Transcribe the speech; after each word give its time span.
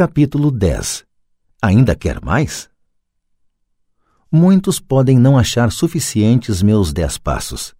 Capítulo 0.00 0.50
10 0.50 1.04
Ainda 1.60 1.94
quer 1.94 2.24
mais? 2.24 2.70
Muitos 4.32 4.80
podem 4.80 5.18
não 5.18 5.36
achar 5.36 5.70
suficientes 5.70 6.62
meus 6.62 6.90
dez 6.90 7.18
passos. 7.18 7.74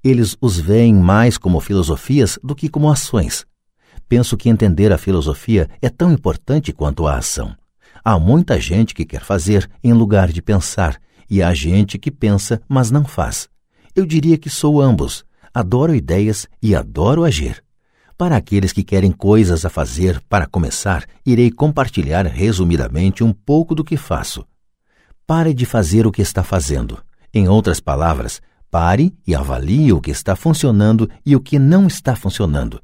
Eles 0.00 0.36
os 0.40 0.56
veem 0.56 0.94
mais 0.94 1.36
como 1.36 1.58
filosofias 1.58 2.38
do 2.44 2.54
que 2.54 2.68
como 2.68 2.88
ações. 2.88 3.44
Penso 4.08 4.36
que 4.36 4.48
entender 4.48 4.92
a 4.92 4.98
filosofia 4.98 5.68
é 5.82 5.90
tão 5.90 6.12
importante 6.12 6.72
quanto 6.72 7.08
a 7.08 7.16
ação. 7.16 7.56
Há 8.04 8.20
muita 8.20 8.60
gente 8.60 8.94
que 8.94 9.04
quer 9.04 9.24
fazer 9.24 9.68
em 9.82 9.92
lugar 9.92 10.30
de 10.30 10.40
pensar, 10.40 11.00
e 11.28 11.42
há 11.42 11.52
gente 11.52 11.98
que 11.98 12.12
pensa, 12.12 12.62
mas 12.68 12.92
não 12.92 13.04
faz. 13.04 13.48
Eu 13.96 14.06
diria 14.06 14.38
que 14.38 14.48
sou 14.48 14.80
ambos. 14.80 15.24
Adoro 15.52 15.92
ideias 15.92 16.46
e 16.62 16.72
adoro 16.72 17.24
agir. 17.24 17.64
Para 18.16 18.36
aqueles 18.36 18.72
que 18.72 18.84
querem 18.84 19.10
coisas 19.10 19.64
a 19.64 19.70
fazer 19.70 20.22
para 20.28 20.46
começar, 20.46 21.04
irei 21.26 21.50
compartilhar 21.50 22.24
resumidamente 22.26 23.24
um 23.24 23.32
pouco 23.32 23.74
do 23.74 23.82
que 23.82 23.96
faço. 23.96 24.44
Pare 25.26 25.52
de 25.52 25.66
fazer 25.66 26.06
o 26.06 26.12
que 26.12 26.22
está 26.22 26.44
fazendo. 26.44 27.02
Em 27.32 27.48
outras 27.48 27.80
palavras, 27.80 28.40
pare 28.70 29.12
e 29.26 29.34
avalie 29.34 29.92
o 29.92 30.00
que 30.00 30.12
está 30.12 30.36
funcionando 30.36 31.10
e 31.26 31.34
o 31.34 31.40
que 31.40 31.58
não 31.58 31.88
está 31.88 32.14
funcionando. 32.14 32.80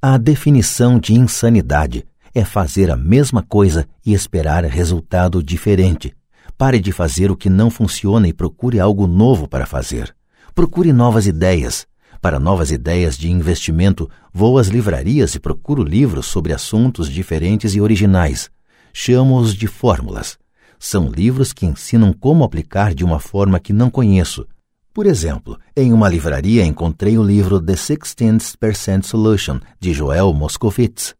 A 0.00 0.16
definição 0.16 1.00
de 1.00 1.14
insanidade 1.14 2.06
é 2.32 2.44
fazer 2.44 2.92
a 2.92 2.96
mesma 2.96 3.42
coisa 3.42 3.88
e 4.06 4.14
esperar 4.14 4.64
resultado 4.64 5.42
diferente. 5.42 6.14
Pare 6.56 6.78
de 6.78 6.92
fazer 6.92 7.28
o 7.28 7.36
que 7.36 7.50
não 7.50 7.70
funciona 7.70 8.28
e 8.28 8.32
procure 8.32 8.78
algo 8.78 9.08
novo 9.08 9.48
para 9.48 9.66
fazer. 9.66 10.14
Procure 10.54 10.92
novas 10.92 11.26
ideias, 11.26 11.86
para 12.20 12.38
novas 12.38 12.70
ideias 12.70 13.16
de 13.16 13.30
investimento, 13.30 14.08
vou 14.32 14.58
às 14.58 14.68
livrarias 14.68 15.34
e 15.34 15.40
procuro 15.40 15.82
livros 15.82 16.26
sobre 16.26 16.52
assuntos 16.52 17.08
diferentes 17.08 17.74
e 17.74 17.80
originais. 17.80 18.50
Chamo-os 18.92 19.54
de 19.54 19.66
fórmulas. 19.66 20.38
São 20.78 21.08
livros 21.08 21.52
que 21.52 21.66
ensinam 21.66 22.12
como 22.12 22.44
aplicar 22.44 22.94
de 22.94 23.04
uma 23.04 23.18
forma 23.18 23.58
que 23.58 23.72
não 23.72 23.90
conheço. 23.90 24.46
Por 24.92 25.06
exemplo, 25.06 25.58
em 25.76 25.92
uma 25.92 26.08
livraria 26.08 26.64
encontrei 26.64 27.16
o 27.16 27.22
livro 27.22 27.60
The 27.60 27.74
16th 27.74 29.02
Solution, 29.04 29.60
de 29.78 29.92
Joel 29.92 30.34
Moscovitz. 30.34 31.14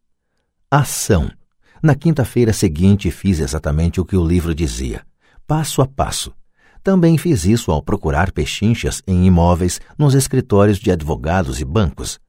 Ação. 0.69 1.31
Na 1.81 1.95
quinta-feira 1.95 2.53
seguinte 2.53 3.09
fiz 3.09 3.39
exatamente 3.39 3.99
o 3.99 4.05
que 4.05 4.15
o 4.15 4.25
livro 4.25 4.53
dizia, 4.53 5.03
passo 5.47 5.81
a 5.81 5.87
passo. 5.87 6.31
Também 6.83 7.17
fiz 7.17 7.45
isso 7.45 7.71
ao 7.71 7.81
procurar 7.81 8.31
pechinchas 8.31 9.03
em 9.05 9.25
imóveis 9.25 9.79
nos 9.97 10.15
escritórios 10.15 10.79
de 10.79 10.91
advogados 10.91 11.59
e 11.59 11.65
bancos. 11.65 12.19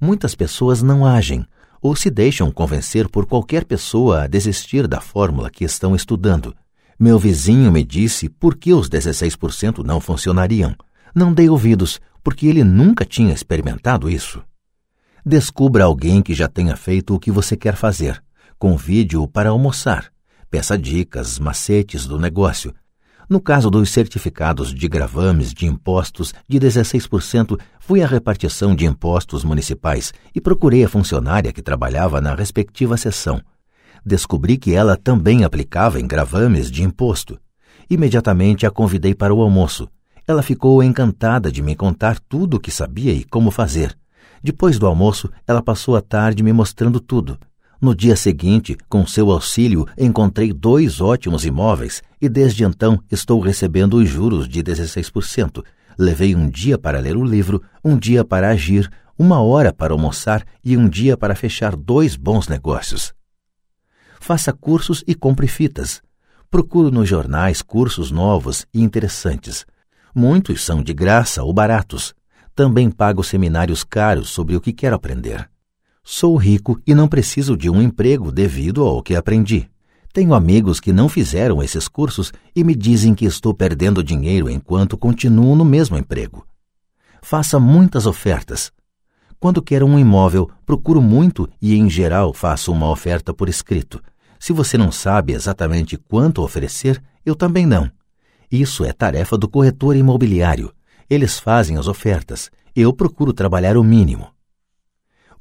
Muitas 0.00 0.34
pessoas 0.34 0.82
não 0.82 1.06
agem 1.06 1.46
ou 1.80 1.94
se 1.94 2.10
deixam 2.10 2.50
convencer 2.50 3.08
por 3.08 3.26
qualquer 3.26 3.64
pessoa 3.64 4.22
a 4.22 4.26
desistir 4.26 4.88
da 4.88 5.00
fórmula 5.00 5.50
que 5.50 5.64
estão 5.64 5.94
estudando. 5.94 6.54
Meu 6.98 7.18
vizinho 7.18 7.70
me 7.70 7.84
disse 7.84 8.28
por 8.28 8.56
que 8.56 8.72
os 8.72 8.88
16% 8.88 9.84
não 9.84 10.00
funcionariam. 10.00 10.74
Não 11.14 11.32
dei 11.32 11.48
ouvidos, 11.48 12.00
porque 12.22 12.46
ele 12.46 12.62
nunca 12.64 13.04
tinha 13.04 13.32
experimentado 13.32 14.08
isso. 14.08 14.42
Descubra 15.24 15.84
alguém 15.84 16.22
que 16.22 16.34
já 16.34 16.48
tenha 16.48 16.76
feito 16.76 17.14
o 17.14 17.18
que 17.18 17.30
você 17.30 17.56
quer 17.56 17.76
fazer. 17.76 18.22
Convide-o 18.58 19.26
para 19.28 19.50
almoçar. 19.50 20.10
Peça 20.50 20.76
dicas, 20.76 21.38
macetes 21.38 22.06
do 22.06 22.18
negócio 22.18 22.72
no 23.32 23.40
caso 23.40 23.70
dos 23.70 23.88
certificados 23.88 24.74
de 24.74 24.86
gravames 24.86 25.54
de 25.54 25.64
impostos 25.64 26.34
de 26.46 26.60
16%, 26.60 27.58
fui 27.80 28.02
à 28.02 28.06
repartição 28.06 28.76
de 28.76 28.84
impostos 28.84 29.42
municipais 29.42 30.12
e 30.34 30.40
procurei 30.40 30.84
a 30.84 30.88
funcionária 30.88 31.50
que 31.50 31.62
trabalhava 31.62 32.20
na 32.20 32.34
respectiva 32.34 32.94
seção. 32.98 33.40
Descobri 34.04 34.58
que 34.58 34.74
ela 34.74 34.98
também 34.98 35.44
aplicava 35.44 35.98
em 35.98 36.06
gravames 36.06 36.70
de 36.70 36.82
imposto. 36.82 37.40
Imediatamente 37.88 38.66
a 38.66 38.70
convidei 38.70 39.14
para 39.14 39.32
o 39.32 39.40
almoço. 39.40 39.88
Ela 40.28 40.42
ficou 40.42 40.82
encantada 40.82 41.50
de 41.50 41.62
me 41.62 41.74
contar 41.74 42.20
tudo 42.20 42.58
o 42.58 42.60
que 42.60 42.70
sabia 42.70 43.14
e 43.14 43.24
como 43.24 43.50
fazer. 43.50 43.96
Depois 44.42 44.78
do 44.78 44.86
almoço, 44.86 45.30
ela 45.46 45.62
passou 45.62 45.96
a 45.96 46.02
tarde 46.02 46.42
me 46.42 46.52
mostrando 46.52 47.00
tudo. 47.00 47.38
No 47.82 47.96
dia 47.96 48.14
seguinte, 48.14 48.76
com 48.88 49.04
seu 49.04 49.32
auxílio, 49.32 49.88
encontrei 49.98 50.52
dois 50.52 51.00
ótimos 51.00 51.44
imóveis 51.44 52.00
e 52.20 52.28
desde 52.28 52.62
então 52.62 53.02
estou 53.10 53.40
recebendo 53.40 53.94
os 53.94 54.08
juros 54.08 54.48
de 54.48 54.62
16%. 54.62 55.64
Levei 55.98 56.32
um 56.32 56.48
dia 56.48 56.78
para 56.78 57.00
ler 57.00 57.16
o 57.16 57.24
livro, 57.24 57.60
um 57.84 57.98
dia 57.98 58.24
para 58.24 58.50
agir, 58.50 58.88
uma 59.18 59.42
hora 59.42 59.72
para 59.72 59.92
almoçar 59.92 60.44
e 60.64 60.76
um 60.76 60.88
dia 60.88 61.16
para 61.16 61.34
fechar 61.34 61.74
dois 61.74 62.14
bons 62.14 62.46
negócios. 62.46 63.12
Faça 64.20 64.52
cursos 64.52 65.02
e 65.04 65.12
compre 65.12 65.48
fitas. 65.48 66.00
Procuro 66.48 66.88
nos 66.88 67.08
jornais 67.08 67.62
cursos 67.62 68.12
novos 68.12 68.64
e 68.72 68.80
interessantes. 68.80 69.66
Muitos 70.14 70.64
são 70.64 70.84
de 70.84 70.94
graça 70.94 71.42
ou 71.42 71.52
baratos. 71.52 72.14
Também 72.54 72.92
pago 72.92 73.24
seminários 73.24 73.82
caros 73.82 74.28
sobre 74.28 74.54
o 74.54 74.60
que 74.60 74.72
quero 74.72 74.94
aprender. 74.94 75.51
Sou 76.04 76.36
rico 76.36 76.80
e 76.84 76.94
não 76.94 77.06
preciso 77.06 77.56
de 77.56 77.70
um 77.70 77.80
emprego 77.80 78.32
devido 78.32 78.82
ao 78.82 79.02
que 79.02 79.14
aprendi. 79.14 79.70
Tenho 80.12 80.34
amigos 80.34 80.80
que 80.80 80.92
não 80.92 81.08
fizeram 81.08 81.62
esses 81.62 81.86
cursos 81.86 82.32
e 82.54 82.64
me 82.64 82.74
dizem 82.74 83.14
que 83.14 83.24
estou 83.24 83.54
perdendo 83.54 84.02
dinheiro 84.02 84.50
enquanto 84.50 84.98
continuo 84.98 85.54
no 85.54 85.64
mesmo 85.64 85.96
emprego. 85.96 86.44
Faça 87.22 87.58
muitas 87.60 88.04
ofertas. 88.04 88.72
Quando 89.38 89.62
quero 89.62 89.86
um 89.86 89.98
imóvel, 89.98 90.50
procuro 90.66 91.00
muito 91.00 91.48
e, 91.60 91.76
em 91.76 91.88
geral, 91.88 92.34
faço 92.34 92.72
uma 92.72 92.90
oferta 92.90 93.32
por 93.32 93.48
escrito. 93.48 94.02
Se 94.38 94.52
você 94.52 94.76
não 94.76 94.90
sabe 94.90 95.32
exatamente 95.32 95.96
quanto 95.96 96.42
oferecer, 96.42 97.00
eu 97.24 97.36
também 97.36 97.64
não. 97.64 97.90
Isso 98.50 98.84
é 98.84 98.92
tarefa 98.92 99.38
do 99.38 99.48
corretor 99.48 99.96
imobiliário. 99.96 100.74
Eles 101.08 101.38
fazem 101.38 101.78
as 101.78 101.86
ofertas. 101.86 102.50
Eu 102.74 102.92
procuro 102.92 103.32
trabalhar 103.32 103.76
o 103.76 103.84
mínimo. 103.84 104.28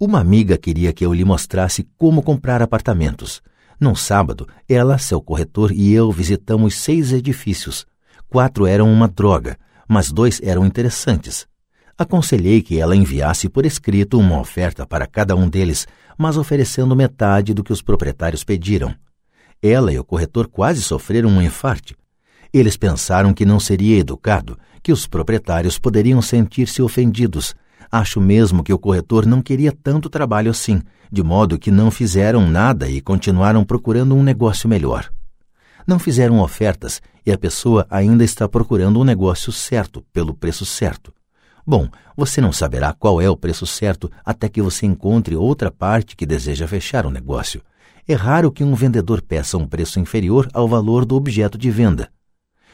Uma 0.04 0.20
amiga 0.20 0.58
queria 0.58 0.92
que 0.92 1.06
eu 1.06 1.14
lhe 1.14 1.24
mostrasse 1.24 1.88
como 1.96 2.24
comprar 2.24 2.60
apartamentos. 2.60 3.40
Num 3.80 3.94
sábado, 3.94 4.48
ela, 4.68 4.98
seu 4.98 5.22
corretor 5.22 5.72
e 5.72 5.94
eu 5.94 6.12
visitamos 6.12 6.74
seis 6.74 7.12
edifícios. 7.14 7.86
Quatro 8.28 8.66
eram 8.66 8.92
uma 8.92 9.08
droga, 9.08 9.60
mas 9.88 10.12
dois 10.12 10.42
eram 10.44 10.66
interessantes. 10.66 11.46
Aconselhei 11.96 12.64
que 12.64 12.80
ela 12.80 12.96
enviasse 12.96 13.48
por 13.48 13.64
escrito 13.64 14.18
uma 14.18 14.40
oferta 14.40 14.88
para 14.88 15.06
cada 15.06 15.36
um 15.36 15.48
deles, 15.48 15.86
mas 16.18 16.36
oferecendo 16.36 16.96
metade 16.96 17.54
do 17.54 17.64
que 17.64 17.72
os 17.72 17.84
proprietários 17.84 18.44
pediram. 18.44 18.96
Ela 19.62 19.94
e 19.94 20.00
o 20.00 20.04
corretor 20.04 20.48
quase 20.48 20.82
sofreram 20.82 21.30
um 21.30 21.44
infarte. 21.44 21.96
Eles 22.52 22.76
pensaram 22.76 23.36
que 23.36 23.46
não 23.46 23.60
seria 23.60 24.00
educado, 24.00 24.58
que 24.82 24.92
os 24.92 25.06
proprietários 25.06 25.78
poderiam 25.78 26.24
sentir-se 26.24 26.82
ofendidos, 26.82 27.54
Acho 27.90 28.20
mesmo 28.20 28.64
que 28.64 28.74
o 28.74 28.80
corretor 28.80 29.26
não 29.26 29.42
queria 29.42 29.72
tanto 29.72 30.10
trabalho 30.10 30.52
assim, 30.52 30.82
de 31.12 31.24
modo 31.24 31.58
que 31.58 31.72
não 31.72 31.90
fizeram 31.90 32.48
nada 32.48 32.90
e 32.90 33.02
continuaram 33.02 33.64
procurando 33.64 34.16
um 34.16 34.24
negócio 34.24 34.68
melhor. 34.68 35.10
Não 35.86 35.98
fizeram 36.00 36.40
ofertas 36.40 37.02
e 37.26 37.32
a 37.32 37.38
pessoa 37.38 37.86
ainda 37.90 38.24
está 38.24 38.48
procurando 38.48 39.00
um 39.00 39.04
negócio 39.04 39.52
certo, 39.52 40.04
pelo 40.14 40.34
preço 40.34 40.66
certo. 40.66 41.14
Bom, 41.66 41.90
você 42.16 42.42
não 42.42 42.52
saberá 42.52 42.94
qual 42.94 43.22
é 43.22 43.30
o 43.30 43.38
preço 43.38 43.66
certo 43.66 44.12
até 44.26 44.50
que 44.50 44.62
você 44.62 44.86
encontre 44.86 45.36
outra 45.36 45.72
parte 45.72 46.16
que 46.16 46.26
deseja 46.26 46.68
fechar 46.68 47.06
o 47.06 47.12
negócio. 47.12 47.62
É 48.08 48.14
raro 48.14 48.52
que 48.52 48.64
um 48.64 48.74
vendedor 48.74 49.22
peça 49.22 49.58
um 49.58 49.68
preço 49.68 50.00
inferior 50.00 50.48
ao 50.54 50.68
valor 50.68 51.06
do 51.06 51.16
objeto 51.16 51.58
de 51.58 51.70
venda. 51.70 52.10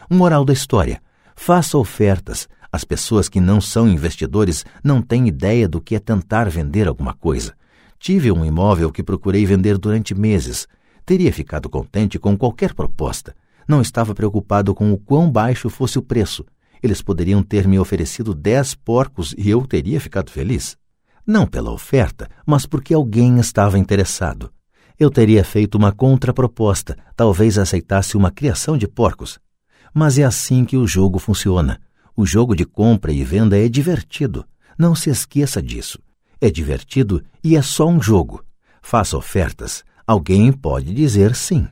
Moral 0.09 0.45
da 0.45 0.53
história: 0.53 1.01
faça 1.35 1.77
ofertas, 1.77 2.47
as 2.71 2.83
pessoas 2.83 3.29
que 3.29 3.39
não 3.39 3.61
são 3.61 3.87
investidores 3.87 4.65
não 4.83 5.01
têm 5.01 5.27
ideia 5.27 5.67
do 5.67 5.81
que 5.81 5.95
é 5.95 5.99
tentar 5.99 6.49
vender 6.49 6.87
alguma 6.87 7.13
coisa. 7.13 7.53
Tive 7.99 8.31
um 8.31 8.45
imóvel 8.45 8.91
que 8.91 9.03
procurei 9.03 9.45
vender 9.45 9.77
durante 9.77 10.13
meses. 10.13 10.67
Teria 11.05 11.31
ficado 11.31 11.69
contente 11.69 12.19
com 12.19 12.37
qualquer 12.37 12.73
proposta. 12.73 13.35
Não 13.67 13.81
estava 13.81 14.13
preocupado 14.13 14.73
com 14.75 14.91
o 14.91 14.97
quão 14.97 15.31
baixo 15.31 15.69
fosse 15.69 15.97
o 15.97 16.01
preço. 16.01 16.45
Eles 16.81 17.01
poderiam 17.01 17.41
ter 17.41 17.67
me 17.67 17.79
oferecido 17.79 18.33
dez 18.33 18.75
porcos 18.75 19.33
e 19.37 19.49
eu 19.49 19.65
teria 19.65 19.99
ficado 19.99 20.29
feliz. 20.29 20.77
Não 21.25 21.45
pela 21.45 21.71
oferta, 21.71 22.29
mas 22.45 22.65
porque 22.65 22.93
alguém 22.93 23.39
estava 23.39 23.79
interessado. 23.79 24.51
Eu 24.99 25.09
teria 25.09 25.43
feito 25.43 25.75
uma 25.75 25.91
contraproposta, 25.91 26.97
talvez 27.15 27.57
aceitasse 27.57 28.15
uma 28.15 28.31
criação 28.31 28.77
de 28.77 28.87
porcos. 28.87 29.39
Mas 29.93 30.17
é 30.17 30.23
assim 30.23 30.63
que 30.63 30.77
o 30.77 30.87
jogo 30.87 31.19
funciona. 31.19 31.79
O 32.19 32.25
jogo 32.25 32.55
de 32.55 32.65
compra 32.65 33.11
e 33.11 33.23
venda 33.23 33.55
é 33.55 33.69
divertido. 33.69 34.43
Não 34.75 34.95
se 34.95 35.11
esqueça 35.11 35.61
disso. 35.61 35.99
É 36.41 36.49
divertido 36.49 37.23
e 37.43 37.55
é 37.55 37.61
só 37.61 37.87
um 37.87 38.01
jogo. 38.01 38.43
Faça 38.81 39.15
ofertas. 39.15 39.85
Alguém 40.07 40.51
pode 40.51 40.95
dizer 40.95 41.35
sim. 41.35 41.67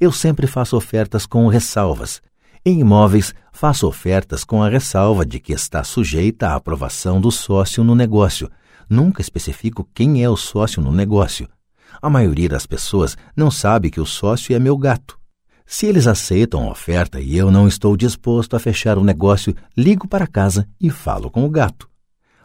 Eu 0.00 0.10
sempre 0.10 0.48
faço 0.48 0.76
ofertas 0.76 1.24
com 1.24 1.46
ressalvas. 1.46 2.20
Em 2.66 2.80
imóveis, 2.80 3.32
faço 3.52 3.86
ofertas 3.86 4.42
com 4.42 4.60
a 4.60 4.68
ressalva 4.68 5.24
de 5.24 5.38
que 5.38 5.52
está 5.52 5.84
sujeita 5.84 6.48
à 6.48 6.56
aprovação 6.56 7.20
do 7.20 7.30
sócio 7.30 7.84
no 7.84 7.94
negócio. 7.94 8.50
Nunca 8.88 9.20
especifico 9.20 9.88
quem 9.94 10.20
é 10.20 10.28
o 10.28 10.36
sócio 10.36 10.82
no 10.82 10.90
negócio. 10.90 11.48
A 12.02 12.10
maioria 12.10 12.48
das 12.48 12.66
pessoas 12.66 13.16
não 13.36 13.52
sabe 13.52 13.88
que 13.88 14.00
o 14.00 14.06
sócio 14.06 14.52
é 14.52 14.58
meu 14.58 14.76
gato. 14.76 15.19
Se 15.72 15.86
eles 15.86 16.08
aceitam 16.08 16.64
a 16.64 16.72
oferta 16.72 17.20
e 17.20 17.36
eu 17.36 17.48
não 17.48 17.68
estou 17.68 17.96
disposto 17.96 18.56
a 18.56 18.58
fechar 18.58 18.98
o 18.98 19.04
negócio, 19.04 19.54
ligo 19.76 20.08
para 20.08 20.26
casa 20.26 20.66
e 20.80 20.90
falo 20.90 21.30
com 21.30 21.44
o 21.44 21.48
gato. 21.48 21.88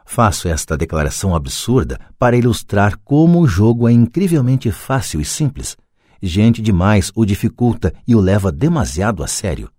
Faço 0.06 0.48
esta 0.48 0.78
declaração 0.78 1.36
absurda 1.36 2.00
para 2.20 2.38
ilustrar 2.38 3.00
como 3.04 3.42
o 3.42 3.48
jogo 3.48 3.90
é 3.90 3.92
incrivelmente 3.92 4.72
fácil 4.72 5.20
e 5.20 5.26
simples. 5.26 5.76
Gente 6.22 6.62
demais 6.62 7.12
o 7.16 7.26
dificulta 7.26 7.92
e 8.08 8.16
o 8.16 8.20
leva 8.20 8.52
demasiado 8.52 9.24
a 9.24 9.28
sério. 9.28 9.72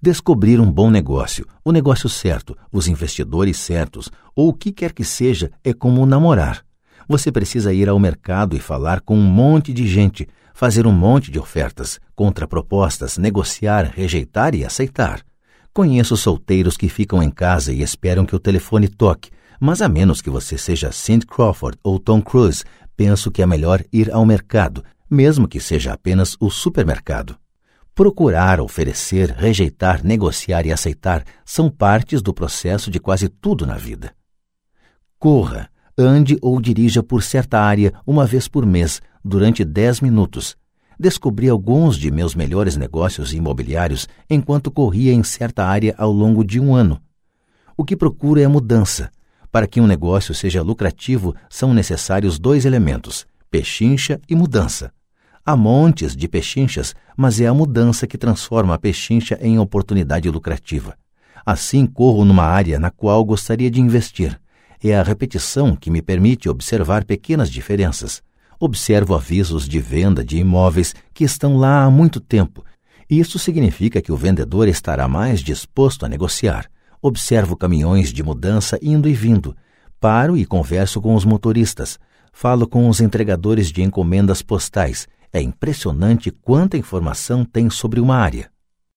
Descobrir 0.00 0.60
um 0.60 0.70
bom 0.70 0.88
negócio, 0.88 1.44
o 1.64 1.72
negócio 1.72 2.08
certo, 2.08 2.56
os 2.70 2.86
investidores 2.86 3.56
certos, 3.56 4.12
ou 4.32 4.50
o 4.50 4.54
que 4.54 4.70
quer 4.70 4.92
que 4.92 5.02
seja, 5.02 5.50
é 5.64 5.72
como 5.72 6.06
namorar. 6.06 6.64
Você 7.08 7.32
precisa 7.32 7.74
ir 7.74 7.88
ao 7.88 7.98
mercado 7.98 8.56
e 8.56 8.60
falar 8.60 9.00
com 9.00 9.18
um 9.18 9.22
monte 9.22 9.72
de 9.72 9.88
gente, 9.88 10.28
fazer 10.56 10.86
um 10.86 10.92
monte 10.92 11.30
de 11.30 11.38
ofertas, 11.38 12.00
contrapropostas, 12.14 13.18
negociar, 13.18 13.92
rejeitar 13.94 14.54
e 14.54 14.64
aceitar. 14.64 15.20
Conheço 15.70 16.16
solteiros 16.16 16.78
que 16.78 16.88
ficam 16.88 17.22
em 17.22 17.30
casa 17.30 17.74
e 17.74 17.82
esperam 17.82 18.24
que 18.24 18.34
o 18.34 18.38
telefone 18.38 18.88
toque, 18.88 19.30
mas 19.60 19.82
a 19.82 19.88
menos 19.88 20.22
que 20.22 20.30
você 20.30 20.56
seja 20.56 20.90
Cindy 20.90 21.26
Crawford 21.26 21.78
ou 21.84 21.98
Tom 21.98 22.22
Cruise, 22.22 22.64
penso 22.96 23.30
que 23.30 23.42
é 23.42 23.46
melhor 23.46 23.84
ir 23.92 24.10
ao 24.10 24.24
mercado, 24.24 24.82
mesmo 25.10 25.46
que 25.46 25.60
seja 25.60 25.92
apenas 25.92 26.38
o 26.40 26.48
supermercado. 26.48 27.36
Procurar, 27.94 28.58
oferecer, 28.58 29.32
rejeitar, 29.32 30.02
negociar 30.02 30.64
e 30.64 30.72
aceitar 30.72 31.22
são 31.44 31.68
partes 31.68 32.22
do 32.22 32.32
processo 32.32 32.90
de 32.90 32.98
quase 32.98 33.28
tudo 33.28 33.66
na 33.66 33.76
vida. 33.76 34.14
Corra, 35.18 35.68
ande 35.98 36.38
ou 36.40 36.58
dirija 36.62 37.02
por 37.02 37.22
certa 37.22 37.60
área 37.60 37.92
uma 38.06 38.24
vez 38.24 38.48
por 38.48 38.64
mês, 38.64 39.02
durante 39.26 39.64
10 39.64 40.02
minutos. 40.02 40.56
Descobri 40.98 41.48
alguns 41.48 41.96
de 41.96 42.10
meus 42.10 42.34
melhores 42.34 42.76
negócios 42.76 43.34
imobiliários 43.34 44.08
enquanto 44.30 44.70
corria 44.70 45.12
em 45.12 45.22
certa 45.22 45.64
área 45.64 45.94
ao 45.98 46.12
longo 46.12 46.44
de 46.44 46.60
um 46.60 46.74
ano. 46.74 47.00
O 47.76 47.84
que 47.84 47.96
procuro 47.96 48.40
é 48.40 48.46
mudança. 48.46 49.10
Para 49.50 49.66
que 49.66 49.80
um 49.80 49.86
negócio 49.86 50.34
seja 50.34 50.62
lucrativo, 50.62 51.34
são 51.50 51.74
necessários 51.74 52.38
dois 52.38 52.64
elementos: 52.64 53.26
pechincha 53.50 54.20
e 54.28 54.34
mudança. 54.34 54.92
Há 55.44 55.56
montes 55.56 56.16
de 56.16 56.28
pechinchas, 56.28 56.94
mas 57.16 57.40
é 57.40 57.46
a 57.46 57.54
mudança 57.54 58.06
que 58.06 58.18
transforma 58.18 58.74
a 58.74 58.78
pechincha 58.78 59.38
em 59.40 59.58
oportunidade 59.58 60.30
lucrativa. 60.30 60.96
Assim 61.44 61.86
corro 61.86 62.24
numa 62.24 62.44
área 62.44 62.78
na 62.78 62.90
qual 62.90 63.24
gostaria 63.24 63.70
de 63.70 63.80
investir. 63.80 64.40
É 64.82 64.96
a 64.96 65.02
repetição 65.02 65.74
que 65.74 65.90
me 65.90 66.00
permite 66.02 66.48
observar 66.48 67.04
pequenas 67.04 67.50
diferenças. 67.50 68.22
Observo 68.58 69.14
avisos 69.14 69.68
de 69.68 69.78
venda 69.78 70.24
de 70.24 70.38
imóveis 70.38 70.94
que 71.12 71.24
estão 71.24 71.56
lá 71.56 71.84
há 71.84 71.90
muito 71.90 72.20
tempo. 72.20 72.64
Isso 73.08 73.38
significa 73.38 74.00
que 74.00 74.10
o 74.10 74.16
vendedor 74.16 74.66
estará 74.66 75.06
mais 75.06 75.40
disposto 75.40 76.06
a 76.06 76.08
negociar. 76.08 76.66
Observo 77.00 77.56
caminhões 77.56 78.12
de 78.12 78.22
mudança 78.22 78.78
indo 78.82 79.08
e 79.08 79.12
vindo. 79.12 79.54
Paro 80.00 80.36
e 80.36 80.44
converso 80.44 81.00
com 81.00 81.14
os 81.14 81.24
motoristas. 81.24 81.98
Falo 82.32 82.66
com 82.66 82.88
os 82.88 83.00
entregadores 83.00 83.70
de 83.70 83.82
encomendas 83.82 84.42
postais. 84.42 85.06
É 85.32 85.40
impressionante 85.40 86.30
quanta 86.30 86.76
informação 86.76 87.44
tem 87.44 87.68
sobre 87.70 88.00
uma 88.00 88.16
área. 88.16 88.50